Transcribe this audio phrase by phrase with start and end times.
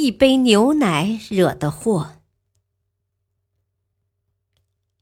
[0.00, 2.20] 一杯牛奶惹的祸。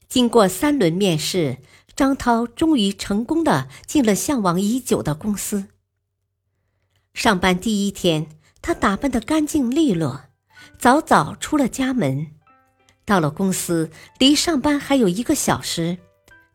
[0.07, 1.57] 经过三轮面试，
[1.95, 5.67] 张涛终于成功的进了向往已久的公司。
[7.13, 8.27] 上班第一天，
[8.59, 10.29] 他打扮的干净利落，
[10.79, 12.31] 早早出了家门。
[13.05, 15.99] 到了公司，离上班还有一个小时，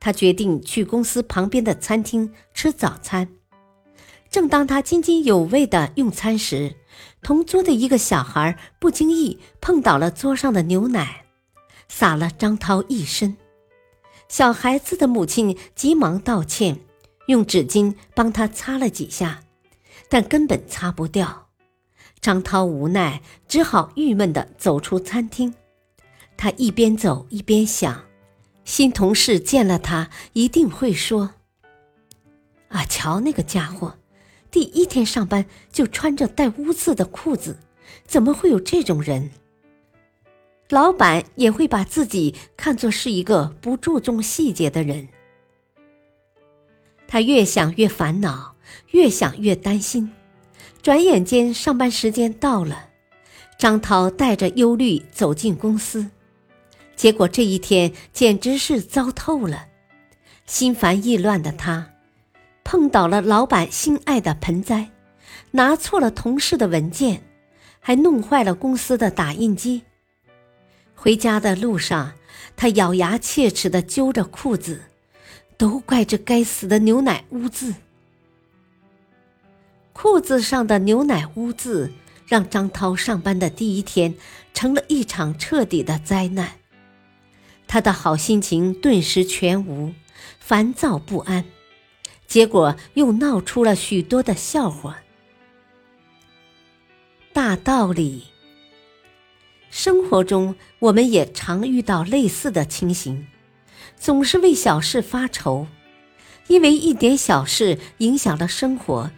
[0.01, 3.29] 他决定去公司旁边的餐厅吃早餐。
[4.33, 6.75] 正当他津津有味的用餐时，
[7.23, 11.27] 同桌的一个小孩不经意碰倒了桌上的牛奶，
[11.87, 13.37] 洒了张涛一身。
[14.29, 16.81] 小孩子的母亲急忙道歉，
[17.27, 19.43] 用纸巾帮他擦了几下，
[20.09, 21.51] 但根本擦不掉。
[22.23, 25.55] 张涛无奈，只好郁闷地走出餐厅。
[26.39, 28.05] 他一边走一边想：
[28.65, 31.35] 新同事见了他一定会说
[32.69, 33.97] ：“啊，瞧那个家伙！”
[34.53, 37.59] 第一天上班就穿着带污渍的裤子，
[38.07, 39.31] 怎么会有这种人？
[40.69, 45.09] 老板也会把自己看作是一个不注重细节的人。
[47.09, 48.55] 他越想越烦恼，
[48.91, 50.13] 越想越担心。
[50.83, 52.91] 转眼间，上班时间到了，
[53.59, 56.11] 张涛带着忧虑走进公司，
[56.95, 59.67] 结果这一天简直是糟透了。
[60.45, 61.92] 心烦意乱的他。
[62.65, 64.91] 碰倒了老板心爱的盆栽，
[65.53, 67.23] 拿错了同事的文件，
[67.81, 69.83] 还弄坏了公司的打印机。
[70.95, 72.13] 回家的路上，
[72.57, 74.83] 他咬牙切齿地揪着裤子，
[75.57, 77.75] 都怪这该死的牛奶污渍。
[79.93, 81.93] 裤子上的牛奶污渍，
[82.27, 84.15] 让张涛上班的第一天
[84.55, 86.53] 成了一场彻底的灾难。
[87.67, 89.93] 他的好心情顿时全无，
[90.39, 91.45] 烦躁不安。
[92.27, 94.99] 结果又闹出了许多的笑话。
[97.33, 98.25] 大道理，
[99.71, 103.27] 生活中我们也常遇到类似的情形，
[103.97, 105.67] 总是为小事发愁，
[106.49, 109.11] 因为一点小事影响了生活，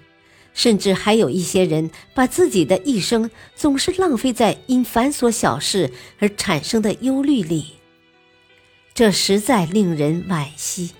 [0.52, 5.90] 甚至还有一些人把自己的一生总是浪费在因繁琐小事
[6.20, 7.74] 而产生的忧虑里，
[8.94, 10.92] 这实在令人惋惜。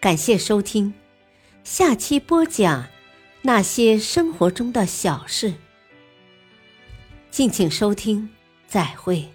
[0.00, 0.94] 感谢收听，
[1.62, 2.86] 下期播讲
[3.42, 5.52] 那些生活中的小事。
[7.30, 8.30] 敬请收听，
[8.66, 9.28] 再会。